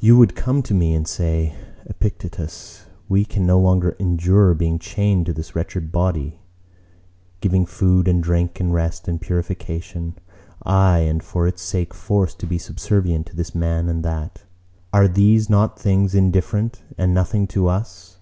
[0.00, 1.54] You would come to me and say:
[1.84, 6.40] "Epictetus, we can no longer endure being chained to this wretched body,
[7.40, 10.16] giving food and drink and rest and purification:
[10.64, 14.42] aye, and for its sake forced to be subservient to this man and that.
[14.92, 18.14] Are these not things indifferent and nothing to us?